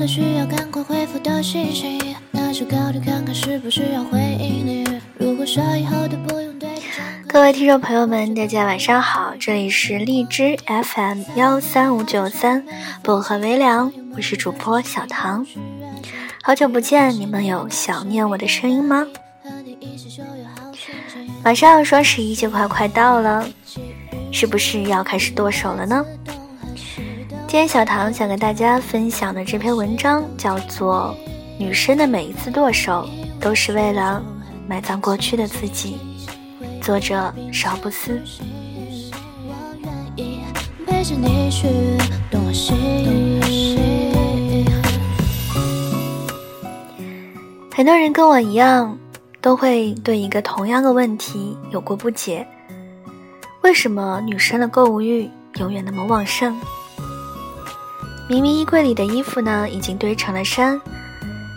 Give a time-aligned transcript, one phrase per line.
[0.00, 5.00] 的需要赶快回复的信息，那就考虑看看是不是要回应你。
[5.18, 6.70] 如果说以后都不用对
[7.28, 12.64] 各位听众朋友们，大家晚上好，这里是荔枝 FM 幺三五九三
[13.02, 15.46] 薄荷微凉，我是主播小唐。
[16.42, 19.06] 好久不见，你们有想念我的声音吗？
[21.44, 23.46] 马上双十一就快快到了，
[24.32, 26.02] 是不是要开始剁手了呢？
[27.50, 31.12] 今天小唐想跟大家分享的这篇文章叫做
[31.58, 33.04] 《女生的每一次剁手
[33.40, 34.22] 都是为了
[34.68, 35.98] 埋葬过去的自己》。
[36.80, 38.22] 作者少不思。
[47.74, 48.96] 很多人跟我一样，
[49.40, 52.46] 都会对一个同样的问题有过不解：
[53.62, 56.56] 为什么女生的购物欲永远那么旺盛？
[58.30, 60.80] 明明衣柜里的衣服呢已经堆成了山，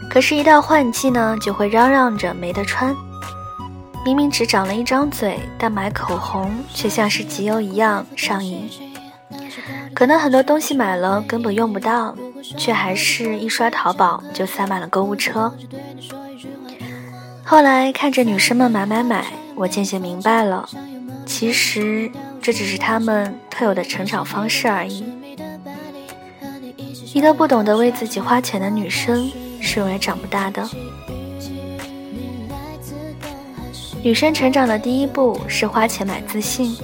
[0.09, 2.95] 可是，一到换季呢，就会嚷嚷着没得穿。
[4.03, 8.67] 明明只长了一张嘴，但买口红却像是集邮一样上瘾。
[9.93, 12.15] 可能很多东西买了根本用不到，
[12.57, 15.55] 却还是一刷淘宝就塞满了购物车。
[17.43, 20.67] 后来看着女生们买买买，我渐渐明白了，
[21.23, 22.09] 其实
[22.41, 25.05] 这只是她们特有的成长方式而已。
[27.13, 30.67] 一个不懂得为自己花钱的女生，是永远长不大的。
[34.01, 36.75] 女生成长的第一步是花钱买自信。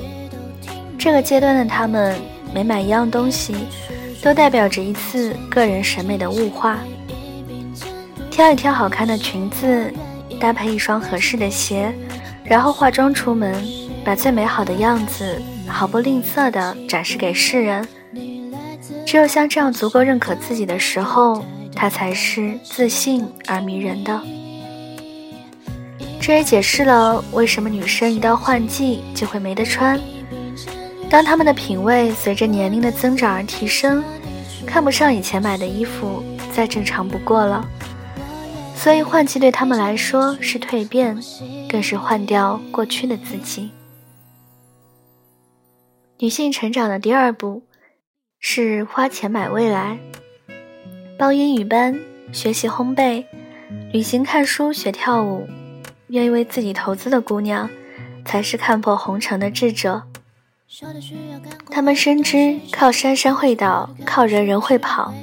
[1.00, 2.16] 这个阶段的她们，
[2.54, 3.56] 每买一样东西，
[4.22, 6.78] 都代表着一次个人审美的物化。
[8.30, 9.92] 挑一挑好看的裙子，
[10.40, 11.92] 搭配一双合适的鞋，
[12.44, 13.66] 然后化妆出门，
[14.06, 17.86] 把最美好的样子毫不吝啬地展示给世人。
[19.09, 21.43] 只有像这样足够认可自己的时候，
[21.75, 24.21] 她才是自信而迷人的。
[26.21, 29.99] 这也解释了为什么女生一到换季就会没得穿。
[31.09, 34.03] 当她们的品味随着年龄的增长而提升，
[34.64, 36.21] 看不上以前买的衣服
[36.53, 37.67] 再正常不过了。
[38.76, 41.17] 所以换季对她们来说是蜕变，
[41.67, 43.71] 更是换掉过去的自己。
[46.20, 47.64] 女性成长的第二步
[48.39, 50.00] 是花钱买未来，
[51.17, 52.00] 报英语班、
[52.32, 53.26] 学习烘焙、
[53.92, 55.48] 旅行、看书、学跳舞。
[56.08, 57.70] 愿意为自己投资的姑娘，
[58.26, 60.04] 才是看破红尘的智者。
[61.70, 65.14] 他们深知靠山山会倒，靠人人会跑。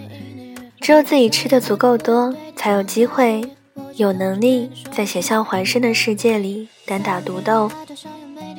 [0.80, 3.42] 只有自己吃的足够多，才有机会、
[3.96, 7.70] 有能力在险象环生的世界里单打独斗，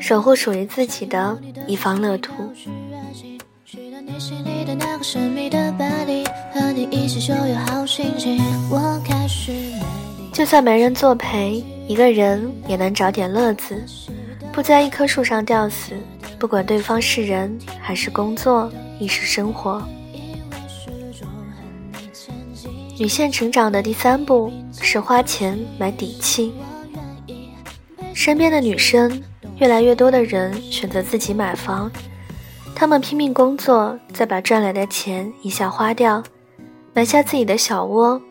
[0.01, 2.51] 守护属于自己的一方乐土。
[10.33, 11.63] 就算没人作陪。
[11.87, 13.79] 一个人也能找点乐子，
[14.51, 15.93] 不在一棵树上吊死，
[16.39, 19.81] 不管对方是人还是工作，亦是生活。
[22.97, 24.51] 女性成长的第三步
[24.81, 26.51] 是花钱买底气。
[28.15, 29.21] 身边的女生，
[29.59, 31.91] 越来越多的人选择自己买房，
[32.79, 36.21] 他们拼命工作，再把赚来的钱一下花掉，
[36.93, 38.21] 买下自己的小窝，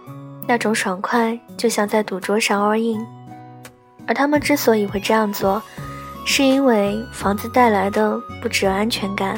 [0.47, 3.05] 那种爽快就像在赌桌上 all in。
[4.07, 5.61] 而他们之所以会这样做，
[6.25, 9.37] 是因为房子带来的不只有安全感，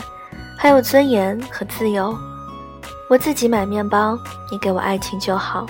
[0.59, 2.15] 还有尊严和自由。
[3.09, 4.15] 我自己买面包，
[4.53, 5.67] 你给我爱情就好。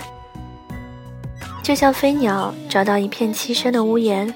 [1.62, 4.34] 就像飞鸟找到一片栖身的屋檐，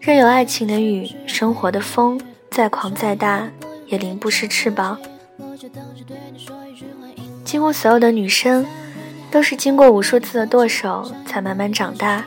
[0.00, 2.20] 任有爱情的雨、生活的风
[2.50, 3.48] 再狂再大，
[3.92, 4.98] 也淋不湿翅膀。
[7.44, 8.66] 几乎所有的女生，
[9.30, 12.24] 都是经过无数次的剁手，才慢慢长大。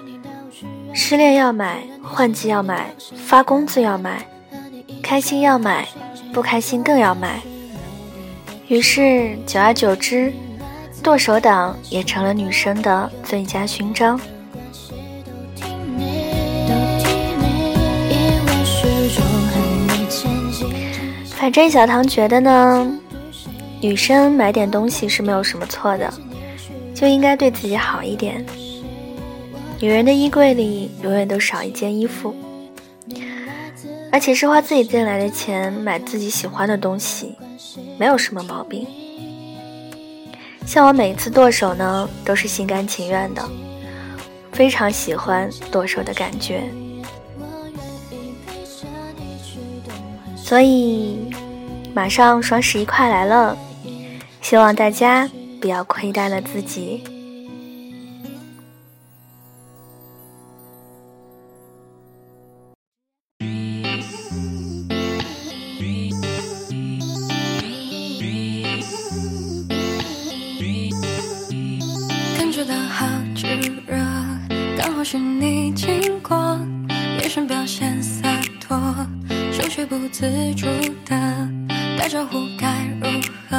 [0.94, 2.94] 失恋要买，换季要买，
[3.25, 4.23] 发工资要买，
[5.01, 5.88] 开心要买，
[6.31, 7.41] 不开心更要买。
[8.68, 10.31] 于是久而久之，
[11.01, 14.19] 剁手党也成了女生的最佳勋章。
[21.37, 22.91] 反正小唐觉得呢，
[23.79, 26.11] 女生买点东西是没有什么错的，
[26.93, 28.43] 就应该对自己好一点。
[29.79, 32.33] 女人的衣柜里永远都少一件衣服，
[34.11, 37.35] 而且是花自己挣来的钱买自己喜欢的东西，
[37.99, 38.87] 没有什么毛病。
[40.65, 43.47] 像我每一次剁手呢，都是心甘情愿的，
[44.51, 46.63] 非常喜欢剁手的感觉。
[50.47, 51.18] 所以，
[51.95, 53.57] 马上双十一快来了，
[54.44, 55.27] 希望大家
[55.59, 57.03] 不要亏待了自己。
[72.38, 73.47] 感觉到好炙
[73.88, 73.97] 热，
[74.77, 76.38] 刚好是你经过，
[77.19, 77.84] 眼神表现，
[80.17, 80.21] 自
[80.56, 80.65] 主
[81.06, 81.50] 的
[81.97, 83.19] 打招呼该如
[83.50, 83.57] 何？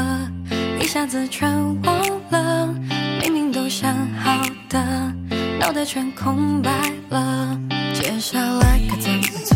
[0.81, 1.47] 一下子全
[1.83, 2.01] 忘
[2.31, 2.75] 了，
[3.21, 4.81] 明明都想好的，
[5.61, 6.71] 脑袋全空白
[7.11, 7.61] 了，
[7.93, 9.55] 接下来该怎么做？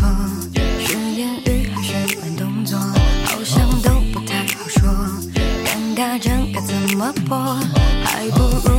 [0.85, 2.77] 是言语还是慢动作？
[2.77, 4.87] 好像都不太好说，
[5.65, 7.55] 尴尬症该怎么破？
[8.03, 8.70] 还不如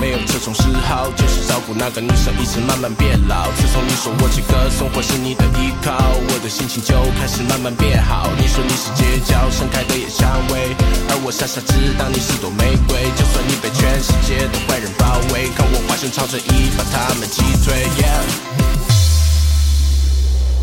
[0.00, 3.50] 没有这种嗜好，就是照顾那个女生，一直慢慢变老。
[3.52, 5.92] 自从你说我这个生活是你的依靠，
[6.28, 8.28] 我的心情就开始慢慢变好。
[8.36, 10.74] 你说你是街角盛开的野蔷薇，
[11.08, 13.10] 而我傻傻知道你是朵玫瑰。
[13.16, 17.84] 就算你被全世界的坏人包围，看我化身超正义，把他们击退。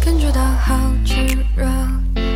[0.03, 0.75] 感觉到好
[1.05, 1.13] 炙
[1.55, 1.65] 热，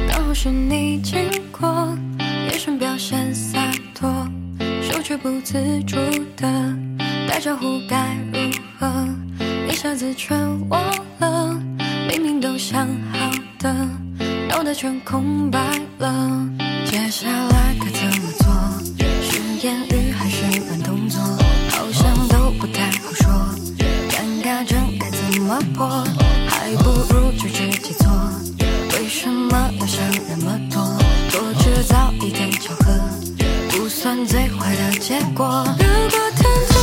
[0.07, 3.59] 刚好是你经过，眼神表现洒
[3.93, 4.27] 脱，
[5.07, 5.53] 却不自
[5.83, 5.97] 主
[6.35, 6.75] 的
[7.29, 8.49] 打招呼该如
[8.79, 9.07] 何？
[9.69, 10.35] 一下子全
[10.67, 10.81] 忘
[11.19, 11.61] 了，
[12.09, 13.29] 明明都想好
[13.59, 13.71] 的，
[14.49, 15.59] 脑袋全空白
[15.99, 16.49] 了，
[16.87, 18.51] 接下来该怎么做？
[19.21, 21.21] 是言语还是慢动作？
[21.69, 23.31] 好像都不太好说，
[24.09, 26.03] 尴尬症该怎么破？
[26.49, 27.74] 还不如就直
[35.35, 35.45] 过。
[35.77, 36.74] 如果天突